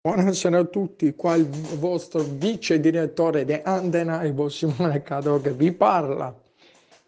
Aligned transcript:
Buonasera 0.00 0.58
a 0.60 0.64
tutti, 0.64 1.14
qua 1.14 1.34
il 1.34 1.46
vostro 1.78 2.22
vice 2.22 2.80
direttore 2.80 3.44
di 3.44 3.60
Andenaibo 3.62 4.48
Simone 4.48 5.02
Cado 5.02 5.38
che 5.38 5.52
vi 5.52 5.70
parla 5.70 6.34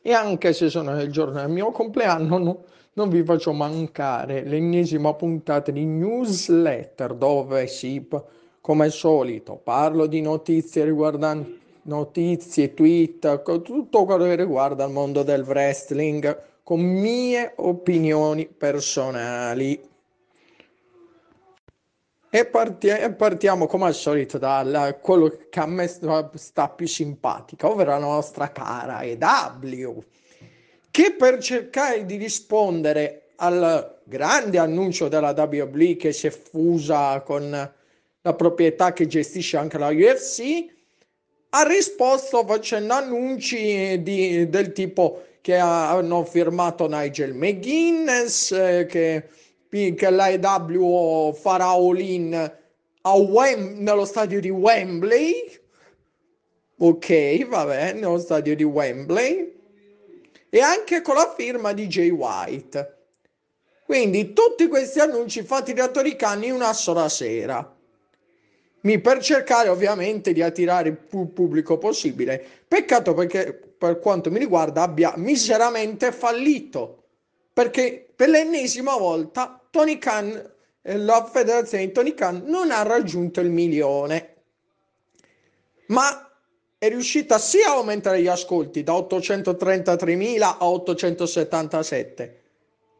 e 0.02 0.12
anche 0.12 0.52
se 0.52 0.68
sono 0.68 1.00
il 1.00 1.10
giorno 1.10 1.40
del 1.40 1.48
mio 1.48 1.70
compleanno 1.70 2.36
no, 2.36 2.64
non 2.92 3.08
vi 3.08 3.24
faccio 3.24 3.54
mancare 3.54 4.42
l'ennesima 4.44 5.14
puntata 5.14 5.70
di 5.70 5.86
newsletter 5.86 7.14
dove 7.14 7.66
sì, 7.66 8.06
come 8.60 8.84
al 8.84 8.92
solito 8.92 9.54
parlo 9.54 10.04
di 10.04 10.20
notizie 10.20 10.84
riguardanti 10.84 11.58
notizie, 11.84 12.74
tweet, 12.74 13.62
tutto 13.62 14.04
quello 14.04 14.24
che 14.24 14.36
riguarda 14.36 14.84
il 14.84 14.92
mondo 14.92 15.22
del 15.22 15.42
wrestling 15.42 16.38
con 16.62 16.80
mie 16.80 17.52
opinioni 17.56 18.46
personali. 18.46 19.92
E 22.34 22.46
partiamo, 22.46 23.14
partiamo 23.14 23.66
come 23.68 23.84
al 23.84 23.94
solito 23.94 24.38
da 24.38 24.98
quello 25.00 25.38
che 25.48 25.60
a 25.60 25.66
me 25.66 25.86
sta 25.86 26.68
più 26.68 26.88
simpatica, 26.88 27.70
ovvero 27.70 27.90
la 27.90 27.98
nostra 27.98 28.50
cara 28.50 29.02
EW, 29.02 30.02
che 30.90 31.14
per 31.16 31.38
cercare 31.38 32.04
di 32.04 32.16
rispondere 32.16 33.28
al 33.36 34.00
grande 34.02 34.58
annuncio 34.58 35.06
della 35.06 35.30
WWE 35.30 35.94
che 35.94 36.12
si 36.12 36.26
è 36.26 36.30
fusa 36.30 37.20
con 37.20 37.72
la 38.20 38.34
proprietà 38.34 38.92
che 38.92 39.06
gestisce 39.06 39.56
anche 39.56 39.78
la 39.78 39.90
UFC, 39.90 40.66
ha 41.50 41.62
risposto 41.62 42.44
facendo 42.44 42.94
annunci 42.94 44.02
di, 44.02 44.48
del 44.48 44.72
tipo 44.72 45.22
che 45.40 45.56
hanno 45.56 46.24
firmato 46.24 46.88
Nigel 46.88 47.32
McGuinness, 47.32 48.50
eh, 48.50 48.86
che 48.86 49.28
che 49.94 50.08
l'AEW 50.08 51.32
farà 51.32 51.66
all-in 51.66 52.52
Wem- 53.02 53.78
nello 53.80 54.04
stadio 54.04 54.40
di 54.40 54.48
Wembley. 54.48 55.60
Ok, 56.78 57.46
va 57.48 57.66
bene, 57.66 58.00
nello 58.00 58.18
stadio 58.18 58.54
di 58.54 58.62
Wembley. 58.62 59.52
E 60.48 60.60
anche 60.60 61.02
con 61.02 61.16
la 61.16 61.34
firma 61.36 61.72
di 61.72 61.88
Jay 61.88 62.10
White. 62.10 62.98
Quindi 63.84 64.32
tutti 64.32 64.68
questi 64.68 65.00
annunci 65.00 65.42
fatti 65.42 65.72
da 65.72 65.88
Toricani 65.88 66.46
in 66.46 66.52
una 66.52 66.72
sola 66.72 67.08
sera. 67.08 67.76
Mi 68.82 69.00
per 69.00 69.18
cercare 69.18 69.68
ovviamente 69.68 70.32
di 70.32 70.40
attirare 70.40 70.90
il 70.90 70.96
più 70.96 71.32
pubblico 71.32 71.78
possibile. 71.78 72.44
Peccato 72.68 73.12
perché 73.12 73.52
per 73.76 73.98
quanto 73.98 74.30
mi 74.30 74.38
riguarda 74.38 74.82
abbia 74.82 75.14
miseramente 75.16 76.12
fallito. 76.12 77.02
Perché 77.52 78.03
per 78.14 78.28
l'ennesima 78.28 78.96
volta 78.96 79.60
Tony 79.70 79.98
Khan, 79.98 80.52
la 80.82 81.24
federazione 81.24 81.86
di 81.86 81.92
Tony 81.92 82.14
Khan 82.14 82.42
non 82.46 82.70
ha 82.70 82.82
raggiunto 82.82 83.40
il 83.40 83.50
milione, 83.50 84.34
ma 85.86 86.30
è 86.78 86.88
riuscita 86.88 87.38
sia 87.38 87.70
a 87.70 87.76
aumentare 87.76 88.20
gli 88.20 88.28
ascolti 88.28 88.82
da 88.82 88.92
833.000 88.92 90.42
a 90.42 90.56
877, 90.60 92.42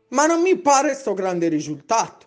ma 0.08 0.26
non 0.26 0.40
mi 0.40 0.56
pare 0.56 0.94
sto 0.94 1.14
grande 1.14 1.48
risultato. 1.48 2.26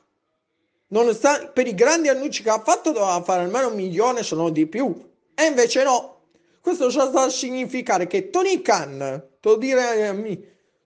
Nonostante 0.90 1.48
per 1.48 1.68
i 1.68 1.74
grandi 1.74 2.08
annunci 2.08 2.44
che 2.44 2.50
ha 2.50 2.62
fatto 2.62 2.92
doveva 2.92 3.22
fare 3.24 3.44
almeno 3.44 3.70
un 3.70 3.76
milione, 3.76 4.24
sono 4.24 4.50
di 4.50 4.68
più, 4.68 4.94
e 5.34 5.46
invece 5.46 5.84
no. 5.84 6.16
Questo 6.62 6.90
sta 6.90 7.24
a 7.24 7.30
significare 7.30 8.08
che 8.08 8.30
Tony 8.30 8.62
Khan, 8.62 9.24
te 9.40 9.50
lo, 9.50 9.58
dire, 9.58 10.38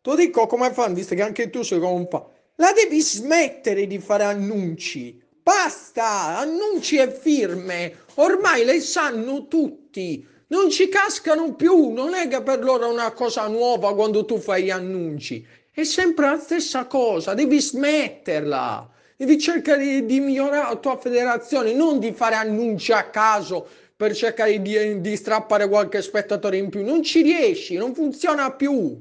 te 0.02 0.09
lo 0.09 0.16
dico 0.16 0.47
come 0.47 0.71
fan, 0.71 0.94
visto 0.94 1.16
che 1.16 1.21
anche 1.21 1.49
tu 1.49 1.61
sei 1.61 1.80
come 1.80 1.94
un 1.94 2.07
fan, 2.09 2.23
la 2.55 2.71
devi 2.73 3.02
smettere 3.02 3.88
di 3.88 3.99
fare 3.99 4.23
annunci. 4.23 5.21
Basta, 5.43 6.38
annunci 6.38 6.97
e 6.97 7.11
firme. 7.11 8.05
Ormai 8.16 8.63
le 8.63 8.80
sanno 8.80 9.47
tutti. 9.47 10.27
Non 10.47 10.69
ci 10.69 10.88
cascano 10.88 11.55
più. 11.55 11.89
Non 11.89 12.14
è 12.14 12.27
che 12.27 12.42
per 12.43 12.64
loro 12.64 12.87
è 12.87 12.92
una 12.92 13.11
cosa 13.11 13.48
nuova 13.48 13.95
quando 13.95 14.26
tu 14.26 14.37
fai 14.37 14.64
gli 14.64 14.70
annunci. 14.70 15.45
È 15.71 15.83
sempre 15.83 16.27
la 16.27 16.39
stessa 16.39 16.86
cosa. 16.86 17.33
Devi 17.33 17.59
smetterla. 17.59 18.89
Devi 19.17 19.39
cercare 19.39 20.05
di 20.05 20.20
migliorare 20.20 20.73
la 20.73 20.76
tua 20.77 20.97
federazione, 20.97 21.73
non 21.73 21.99
di 21.99 22.11
fare 22.11 22.36
annunci 22.36 22.92
a 22.92 23.09
caso 23.09 23.67
per 23.95 24.15
cercare 24.15 24.59
di, 24.61 24.99
di 24.99 25.15
strappare 25.15 25.67
qualche 25.67 26.02
spettatore 26.02 26.58
in 26.58 26.70
più. 26.70 26.83
Non 26.83 27.03
ci 27.03 27.21
riesci, 27.21 27.76
non 27.76 27.93
funziona 27.93 28.52
più. 28.52 28.99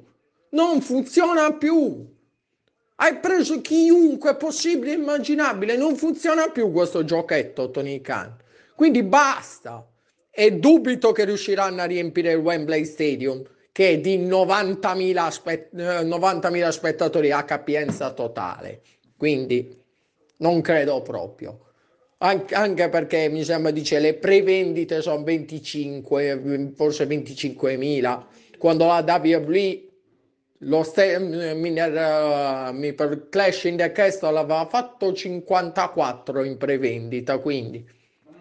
Non 0.50 0.80
funziona 0.80 1.52
più. 1.54 2.06
Hai 2.96 3.18
preso 3.18 3.60
chiunque 3.60 4.36
possibile 4.36 4.92
e 4.92 4.96
immaginabile. 4.96 5.76
Non 5.76 5.96
funziona 5.96 6.50
più 6.50 6.70
questo 6.70 7.04
giochetto, 7.04 7.70
Tony 7.70 8.00
Khan. 8.00 8.36
Quindi 8.74 9.02
basta. 9.02 9.86
E 10.30 10.52
dubito 10.58 11.12
che 11.12 11.24
riusciranno 11.24 11.80
a 11.82 11.86
riempire 11.86 12.32
il 12.32 12.38
Wembley 12.38 12.84
Stadium, 12.84 13.42
che 13.72 13.90
è 13.90 13.98
di 13.98 14.18
90.000, 14.18 15.28
spe- 15.28 15.70
90.000 15.74 16.68
spettatori 16.68 17.30
a 17.30 17.44
capienza 17.44 18.12
totale. 18.12 18.82
Quindi 19.16 19.76
non 20.38 20.60
credo 20.60 21.00
proprio. 21.02 21.66
Anche, 22.18 22.54
anche 22.54 22.88
perché 22.90 23.28
mi 23.28 23.44
sembra 23.44 23.70
dice 23.70 23.98
le 23.98 24.14
prevendite 24.14 25.00
sono 25.00 25.22
25, 25.22 26.72
forse 26.74 27.06
25.000. 27.06 28.24
Quando 28.58 28.86
la 28.86 29.04
WWE 29.06 29.89
lo 30.64 30.82
ste- 30.82 31.18
Miner, 31.18 32.72
uh, 32.72 32.94
per 32.94 33.28
Clash 33.28 33.64
in 33.64 33.76
the 33.76 33.92
Castle 33.92 34.36
aveva 34.38 34.66
fatto 34.66 35.12
54 35.12 36.44
in 36.44 36.56
prevendita, 36.56 37.38
quindi 37.38 37.86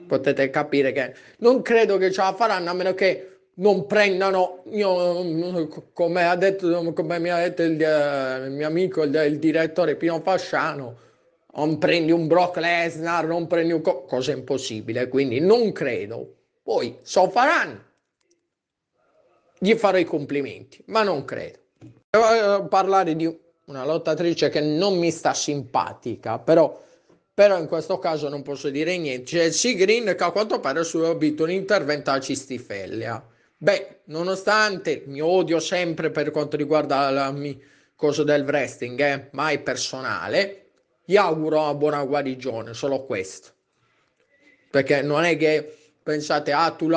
potete 0.08 0.50
capire 0.50 0.92
che 0.92 1.14
non 1.38 1.62
credo 1.62 1.98
che 1.98 2.12
ce 2.12 2.22
la 2.22 2.34
faranno 2.34 2.72
a 2.72 2.74
meno 2.74 2.94
che 2.94 3.26
non 3.60 3.86
prendano, 3.86 4.64
io, 4.72 5.68
come, 5.94 6.24
ha 6.24 6.36
detto, 6.36 6.94
come 6.94 7.20
mi 7.20 7.30
ha 7.30 7.38
detto 7.38 7.62
il, 7.64 7.74
il 7.74 8.52
mio 8.52 8.68
amico, 8.68 9.04
il, 9.04 9.14
il, 9.14 9.38
direttore 9.38 9.96
Pino 9.96 10.22
Fasciano, 10.22 10.98
non 11.56 11.78
prendi 11.78 12.12
un 12.12 12.28
Brock 12.28 12.58
Lesnar, 12.58 13.26
non 13.26 13.48
prendi 13.48 13.74
un... 13.74 13.82
Co- 13.82 14.06
cosa 14.06 14.32
impossibile, 14.32 15.10
quindi 15.10 15.40
non 15.42 15.74
credo. 15.74 16.36
Poi, 16.64 17.00
so 17.02 17.30
faranno, 17.30 17.84
gli 19.58 19.74
farò 19.74 19.98
i 19.98 20.06
complimenti, 20.06 20.82
ma 20.88 21.04
non 21.04 21.26
credo. 21.26 21.60
Devo 22.12 22.68
parlare 22.70 23.16
di 23.16 23.32
una 23.66 23.86
lottatrice 23.86 24.50
che 24.50 24.62
non 24.62 24.98
mi 24.98 25.12
sta 25.12 25.36
simpatica, 25.36 26.40
però, 26.40 26.84
però 27.32 27.60
in 27.60 27.68
questo 27.68 28.00
caso 28.00 28.30
non 28.30 28.42
posso 28.42 28.72
dire 28.72 28.98
niente. 28.98 29.26
C'è 29.26 29.38
Chelsea 29.42 29.76
Green 29.76 30.16
che 30.16 30.24
a 30.24 30.32
quanto 30.32 30.60
pare 30.60 30.80
ha 30.80 30.84
subito 30.84 31.44
un 31.44 31.52
intervento 31.52 32.10
a 32.10 32.20
cistifelia. 32.20 33.24
Beh, 33.56 34.00
nonostante 34.06 35.04
mio 35.06 35.28
odio 35.28 35.60
sempre 35.60 36.10
per 36.10 36.32
quanto 36.32 36.58
riguarda 36.58 37.12
la 37.12 37.32
cosa 37.96 38.24
del 38.24 38.44
wrestling, 38.44 39.00
eh, 39.00 39.30
mai 39.34 39.60
personale, 39.60 40.70
gli 41.06 41.16
auguro 41.16 41.60
una 41.60 41.76
buona 41.76 42.04
guarigione, 42.04 42.74
solo 42.74 43.06
questo. 43.06 43.50
Perché 44.72 45.04
non 45.04 45.26
è 45.26 45.38
che 45.38 45.78
pensate, 46.02 46.52
ah, 46.52 46.72
tu 46.72 46.90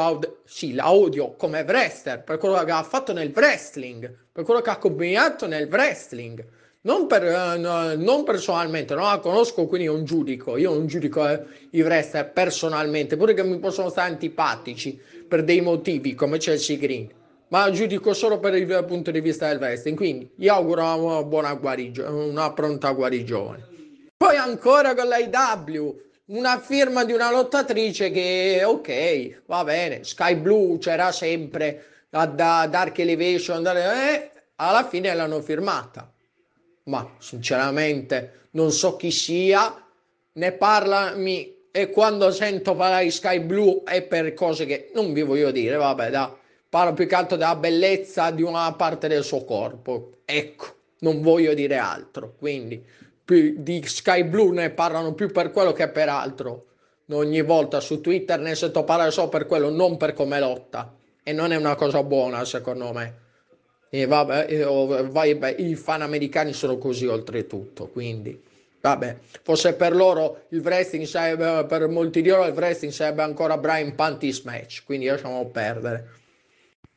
sì, 0.44 0.74
la 0.74 0.92
odio 0.92 1.34
come 1.36 1.62
wrestler 1.62 2.22
per 2.22 2.38
quello 2.38 2.62
che 2.64 2.70
ha 2.70 2.82
fatto 2.82 3.12
nel 3.12 3.32
wrestling, 3.34 4.10
per 4.32 4.44
quello 4.44 4.60
che 4.60 4.70
ha 4.70 4.78
combinato 4.78 5.46
nel 5.46 5.68
wrestling. 5.68 6.44
Non, 6.84 7.06
per, 7.06 7.22
uh, 7.22 7.60
no, 7.60 7.94
non 7.94 8.24
personalmente, 8.24 8.94
non 8.94 9.04
la 9.04 9.18
conosco, 9.18 9.66
quindi 9.66 9.86
non 9.86 10.04
giudico. 10.04 10.56
Io 10.56 10.74
non 10.74 10.86
giudico 10.86 11.28
eh, 11.28 11.44
i 11.70 11.82
wrestler 11.82 12.32
personalmente, 12.32 13.16
pure 13.16 13.34
che 13.34 13.44
mi 13.44 13.58
possono 13.58 13.88
stare 13.88 14.10
antipatici 14.10 15.00
per 15.28 15.44
dei 15.44 15.60
motivi 15.60 16.14
come 16.14 16.38
Chelsea 16.38 16.76
Green, 16.76 17.08
ma 17.48 17.70
giudico 17.70 18.12
solo 18.14 18.40
per 18.40 18.56
il 18.56 18.84
punto 18.84 19.12
di 19.12 19.20
vista 19.20 19.46
del 19.46 19.58
wrestling. 19.58 19.96
Quindi 19.96 20.30
gli 20.34 20.48
auguro 20.48 20.82
una 20.82 21.22
buona 21.22 21.54
guarigione, 21.54 22.08
una 22.08 22.52
pronta 22.52 22.90
guarigione. 22.90 23.68
Poi 24.16 24.36
ancora 24.36 24.94
con 24.94 25.06
l'AW 25.06 26.00
una 26.26 26.60
firma 26.60 27.04
di 27.04 27.12
una 27.12 27.30
lottatrice 27.30 28.10
che, 28.10 28.62
ok, 28.64 29.42
va 29.46 29.64
bene, 29.64 30.04
Sky 30.04 30.36
Blue 30.36 30.78
c'era 30.78 31.10
sempre, 31.10 32.06
a 32.10 32.26
da 32.26 32.66
Dark 32.70 32.98
Elevation, 32.98 33.66
eh, 33.66 34.30
alla 34.56 34.86
fine 34.86 35.12
l'hanno 35.14 35.40
firmata. 35.40 36.10
Ma 36.84 37.14
sinceramente 37.18 38.48
non 38.52 38.70
so 38.70 38.96
chi 38.96 39.10
sia, 39.10 39.84
ne 40.34 40.52
parlami 40.52 41.60
e 41.70 41.90
quando 41.90 42.30
sento 42.30 42.74
parlare 42.74 43.04
di 43.04 43.10
Sky 43.10 43.40
Blue 43.40 43.82
è 43.84 44.02
per 44.02 44.34
cose 44.34 44.66
che 44.66 44.90
non 44.94 45.12
vi 45.12 45.22
voglio 45.22 45.50
dire, 45.50 45.76
vabbè, 45.76 46.10
da, 46.10 46.36
parlo 46.68 46.92
più 46.92 47.06
che 47.06 47.14
altro 47.14 47.36
della 47.36 47.56
bellezza 47.56 48.30
di 48.30 48.42
una 48.42 48.72
parte 48.74 49.08
del 49.08 49.24
suo 49.24 49.44
corpo. 49.44 50.18
Ecco, 50.24 50.66
non 51.00 51.20
voglio 51.20 51.54
dire 51.54 51.76
altro, 51.76 52.34
quindi 52.38 52.82
di 53.24 53.82
Sky 53.86 54.24
Blue 54.24 54.52
ne 54.52 54.70
parlano 54.70 55.14
più 55.14 55.30
per 55.30 55.50
quello 55.50 55.72
che 55.72 55.88
per 55.88 56.08
altro. 56.08 56.66
Ogni 57.10 57.42
volta 57.42 57.80
su 57.80 58.00
Twitter 58.00 58.38
ne 58.38 58.54
sento 58.54 58.84
parlare 58.84 59.10
solo 59.10 59.28
per 59.28 59.46
quello, 59.46 59.70
non 59.70 59.96
per 59.96 60.14
come 60.14 60.40
lotta. 60.40 60.94
E 61.22 61.32
non 61.32 61.52
è 61.52 61.56
una 61.56 61.74
cosa 61.74 62.02
buona, 62.02 62.44
secondo 62.44 62.92
me. 62.92 63.20
E 63.90 64.06
vabbè, 64.06 64.64
vai, 65.10 65.34
beh, 65.34 65.50
i 65.50 65.74
fan 65.74 66.02
americani 66.02 66.52
sono 66.52 66.78
così 66.78 67.06
oltretutto, 67.06 67.88
quindi 67.88 68.50
Vabbè, 68.82 69.16
forse 69.42 69.74
per 69.74 69.94
loro 69.94 70.46
il 70.48 70.60
wrestling 70.60 71.06
sarebbe, 71.06 71.64
per 71.66 71.86
molti 71.86 72.20
di 72.20 72.30
loro 72.30 72.46
il 72.46 72.52
wrestling 72.52 72.92
sarebbe 72.92 73.22
ancora 73.22 73.56
Brian 73.56 73.94
Pantis 73.94 74.40
match, 74.40 74.82
quindi 74.84 75.06
lasciamo 75.06 75.46
perdere. 75.46 76.21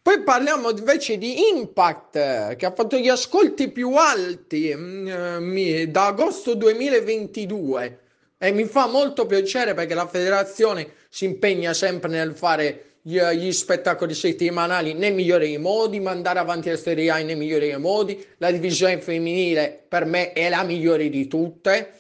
Poi 0.06 0.22
parliamo 0.22 0.69
invece 0.69 1.18
di 1.18 1.50
Impact, 1.50 2.57
che 2.57 2.66
ha 2.68 2.72
fatto 2.72 2.96
gli 2.96 3.10
ascolti 3.10 3.72
più 3.72 3.96
alti 3.96 4.72
mm, 4.72 5.86
da 5.86 6.06
agosto 6.06 6.54
2022 6.54 8.00
e 8.38 8.52
mi 8.52 8.66
fa 8.66 8.86
molto 8.86 9.25
piacere 9.25 9.74
perché 9.74 9.96
la 9.96 10.06
federazione 10.06 10.90
si 11.10 11.25
impegna 11.25 11.74
sempre 11.74 12.12
nel 12.12 12.36
fare 12.36 12.98
gli 13.02 13.52
spettacoli 13.52 14.13
settimanali 14.13 14.94
nel 14.94 15.16
migliore 15.16 15.48
dei 15.48 15.57
modi, 15.57 16.00
mandare 16.00 16.38
avanti 16.38 16.69
la 16.69 16.78
Serie 16.78 17.10
A 17.10 17.18
nel 17.24 17.36
migliore 17.36 17.66
dei 17.66 17.80
modi. 17.80 18.24
La 18.38 18.51
divisione 18.51 19.01
femminile 19.01 19.86
per 19.88 20.06
me 20.06 20.34
è 20.34 20.50
la 20.50 20.62
migliore 20.62 21.10
di 21.10 21.28
tutte, 21.28 21.94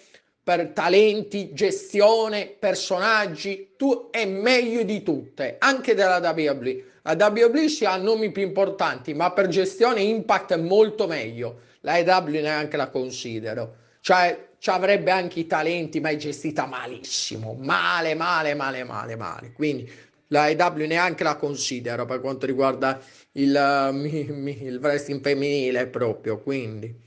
per 0.45 0.73
talenti, 0.73 1.53
gestione, 1.53 2.45
personaggi, 2.45 3.73
tu 3.75 4.09
è 4.11 4.27
meglio 4.27 4.83
di 4.83 5.01
tutte, 5.01 5.55
anche 5.57 5.95
della 5.95 6.19
WWE. 6.19 6.83
La 7.01 7.15
WWE 7.17 7.67
si 7.67 7.83
ha 7.83 7.97
nomi 7.97 8.31
più 8.31 8.43
importanti, 8.43 9.15
ma 9.15 9.31
per 9.31 9.47
gestione 9.47 10.01
Impact 10.01 10.53
è 10.53 10.57
molto 10.57 11.07
meglio. 11.07 11.61
La 11.79 11.97
EW 11.97 12.29
neanche 12.41 12.77
la 12.77 12.89
considero. 12.89 13.75
Cioè, 14.01 14.49
ci 14.59 14.69
avrebbe 14.69 15.09
anche 15.09 15.39
i 15.39 15.47
talenti, 15.47 15.99
ma 15.99 16.09
è 16.09 16.15
gestita 16.15 16.67
malissimo. 16.67 17.55
Male, 17.59 18.13
male, 18.13 18.53
male, 18.53 18.83
male, 18.83 19.15
male. 19.15 19.51
Quindi 19.51 19.91
la 20.27 20.47
EW 20.47 20.85
neanche 20.85 21.23
la 21.23 21.37
considero 21.37 22.05
per 22.05 22.21
quanto 22.21 22.45
riguarda 22.45 23.01
il, 23.31 23.49
uh, 23.91 23.95
il 23.95 24.77
wrestling 24.79 25.21
femminile 25.21 25.87
proprio, 25.87 26.37
quindi. 26.39 27.04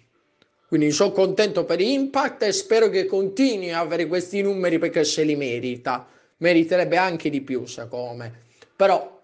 Quindi 0.68 0.90
sono 0.90 1.12
contento 1.12 1.64
per 1.64 1.80
Impact 1.80 2.42
e 2.42 2.52
spero 2.52 2.90
che 2.90 3.06
continui 3.06 3.72
a 3.72 3.78
avere 3.78 4.06
questi 4.06 4.42
numeri 4.42 4.78
perché 4.78 5.02
se 5.02 5.22
li 5.22 5.34
merita. 5.34 6.06
Meriterebbe 6.36 6.98
anche 6.98 7.30
di 7.30 7.40
più, 7.40 7.64
secondo 7.64 8.12
me. 8.14 8.32
Però 8.76 9.18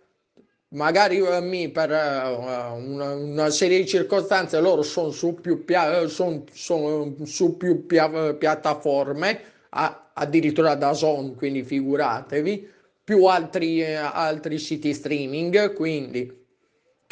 magari 0.69 1.21
uh, 1.21 1.71
per 1.71 1.91
uh, 1.91 2.77
una, 2.77 3.15
una, 3.15 3.51
serie 3.51 3.79
di 3.79 3.87
circostanze 3.87 4.59
loro 4.59 4.81
sono 4.83 5.11
su 5.11 5.35
più, 5.35 5.65
pia- 5.65 6.09
son, 6.09 6.45
son 6.51 7.27
su 7.27 7.59
più 7.59 7.85
pia- 7.85 8.33
piattaforme, 8.33 9.41
a- 9.69 10.11
addirittura 10.15 10.75
da 10.75 10.95
Zone, 10.95 11.35
quindi 11.35 11.63
figuratevi 11.63 12.73
più 13.05 13.27
altri, 13.27 13.83
eh, 13.83 13.95
altri 13.97 14.59
siti 14.59 14.95
streaming, 14.95 15.75
quindi 15.75 16.44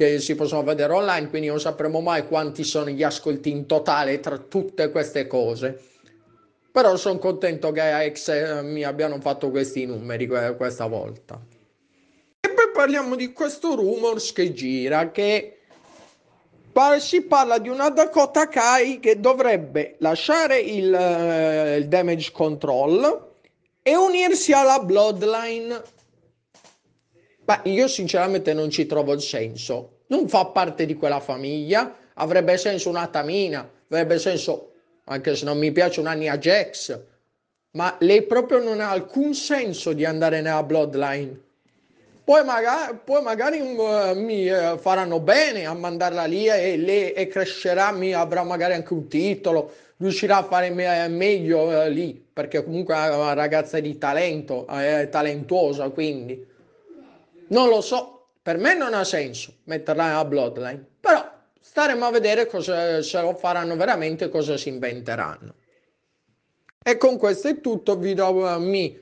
che 0.03 0.21
si 0.21 0.35
possono 0.35 0.63
vedere 0.65 0.93
online, 0.93 1.29
quindi 1.29 1.49
non 1.49 1.61
sapremo 1.61 2.01
mai 2.01 2.27
quanti 2.27 2.65
sono 2.65 2.91
gli 2.91 3.03
ascolti 3.03 3.51
in 3.51 3.67
totale 3.67 4.19
tra 4.21 4.37
tutte 4.39 4.91
queste 4.91 5.27
cose. 5.27 5.81
Però 6.73 6.97
sono 6.97 7.19
contento 7.19 7.71
che 7.71 7.81
AX 7.81 8.29
eh, 8.29 8.63
mi 8.63 8.83
abbiano 8.83 9.21
fatto 9.21 9.51
questi 9.51 9.85
numeri 9.85 10.27
questa 10.27 10.87
volta. 10.87 11.41
E 12.41 12.49
poi 12.49 12.71
parliamo 12.73 13.15
di 13.15 13.33
questo 13.33 13.75
rumors 13.75 14.33
che 14.33 14.53
gira, 14.53 15.11
che 15.11 15.59
si 16.99 17.23
parla 17.23 17.59
di 17.59 17.69
una 17.69 17.91
Dakota 17.91 18.49
Kai 18.49 18.99
che 18.99 19.21
dovrebbe 19.21 19.97
lasciare 19.99 20.59
il, 20.59 20.91
uh, 20.91 21.77
il 21.79 21.87
damage 21.89 22.33
control 22.33 23.31
e 23.83 23.95
unirsi 23.95 24.53
alla 24.53 24.79
Bloodline. 24.79 25.83
Ma 27.45 27.61
io 27.65 27.89
sinceramente 27.89 28.53
non 28.53 28.71
ci 28.71 28.87
trovo 28.87 29.13
il 29.13 29.21
senso. 29.21 30.01
Non 30.09 30.29
fa 30.29 30.47
parte 30.47 30.87
di 30.87 30.95
quella 30.95 31.21
famiglia. 31.21 31.95
Avrebbe 32.15 32.57
senso 32.57 32.89
una 32.89 33.07
Tamina, 33.07 33.69
avrebbe 33.89 34.19
senso, 34.19 34.73
anche 35.05 35.35
se 35.35 35.45
non 35.45 35.59
mi 35.59 35.73
piace, 35.73 36.01
una 36.01 36.13
Nia 36.13 36.37
Jax. 36.39 37.01
Ma 37.73 37.97
lei 38.01 38.23
proprio 38.23 38.63
non 38.63 38.81
ha 38.81 38.91
alcun 38.91 39.35
senso 39.35 39.93
di 39.93 40.05
andare 40.05 40.41
nella 40.41 40.63
Bloodline. 40.63 41.41
Poi 42.25 42.45
magari, 42.45 42.99
poi 43.03 43.23
magari 43.23 43.61
uh, 43.61 44.15
mi 44.15 44.49
uh, 44.49 44.79
faranno 44.79 45.19
bene 45.19 45.65
a 45.67 45.75
mandarla 45.75 46.25
lì 46.25 46.47
e, 46.47 46.77
lei, 46.77 47.13
e 47.13 47.27
crescerà, 47.27 47.91
mi 47.91 48.13
avrà 48.13 48.45
magari 48.45 48.75
anche 48.75 48.93
un 48.93 49.09
titolo 49.09 49.73
riuscirà 50.03 50.39
a 50.39 50.43
fare 50.43 50.71
me- 50.71 51.09
meglio 51.09 51.83
eh, 51.83 51.89
lì, 51.89 52.23
perché 52.33 52.63
comunque 52.65 52.95
è 52.95 53.15
una 53.15 53.33
ragazza 53.33 53.79
di 53.79 53.97
talento, 53.99 54.67
è 54.67 55.09
talentuosa, 55.11 55.89
quindi 55.91 56.51
non 57.53 57.69
lo 57.69 57.81
so, 57.81 58.29
per 58.43 58.59
me 58.59 58.75
non 58.75 58.95
ha 58.95 59.05
senso 59.05 59.59
metterla 59.65 60.09
nella 60.09 60.25
Bloodline, 60.25 60.85
però 61.01 61.25
staremo 61.61 62.05
a 62.05 62.11
vedere 62.11 62.47
cosa, 62.47 63.03
se 63.03 63.21
lo 63.21 63.35
faranno 63.35 63.77
veramente, 63.77 64.29
cosa 64.29 64.57
si 64.57 64.69
inventeranno. 64.69 65.55
E 66.83 66.97
con 66.97 67.17
questo 67.17 67.49
è 67.49 67.61
tutto, 67.61 67.97
vi 67.97 68.15
do, 68.15 68.59
mi 68.59 69.01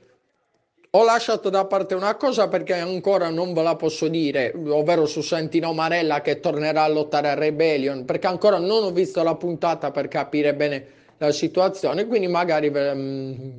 ho 0.91 1.03
lasciato 1.03 1.49
da 1.49 1.65
parte 1.65 1.95
una 1.95 2.15
cosa 2.15 2.49
perché 2.49 2.73
ancora 2.73 3.29
non 3.29 3.53
ve 3.53 3.63
la 3.63 3.75
posso 3.75 4.07
dire, 4.09 4.53
ovvero 4.67 5.05
su 5.05 5.21
Santino 5.21 5.73
Marella 5.73 6.21
che 6.21 6.39
tornerà 6.39 6.83
a 6.83 6.89
lottare 6.89 7.29
a 7.29 7.33
Rebellion, 7.33 8.05
perché 8.05 8.27
ancora 8.27 8.59
non 8.59 8.83
ho 8.83 8.91
visto 8.91 9.23
la 9.23 9.35
puntata 9.35 9.89
per 9.91 10.09
capire 10.09 10.53
bene 10.53 10.85
la 11.17 11.31
situazione, 11.31 12.05
quindi 12.05 12.27
magari 12.27 12.69
ve, 12.69 12.93
mm, 12.93 13.49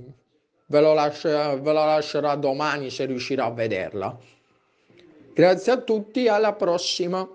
ve, 0.66 0.80
lo, 0.80 0.92
lascio, 0.92 1.28
ve 1.28 1.72
lo 1.72 1.84
lascerò 1.84 2.36
domani 2.36 2.90
se 2.90 3.06
riuscirò 3.06 3.46
a 3.46 3.50
vederla. 3.50 4.18
Grazie 5.34 5.72
a 5.72 5.80
tutti, 5.80 6.28
alla 6.28 6.54
prossima. 6.54 7.26